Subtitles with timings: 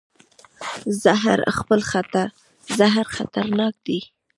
[2.75, 3.99] زهر خطرناک دی.